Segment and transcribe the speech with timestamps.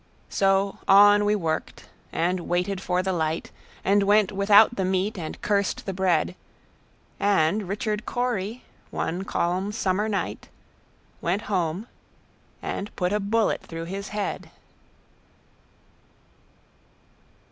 [0.29, 3.51] So on we worked, and waited for the light,
[3.83, 6.33] And went without the meat, and cursed the bread;
[7.19, 10.49] And Richard Cory, one calm summer night,
[11.21, 11.85] Went home
[12.63, 14.49] and put a bullet through his head.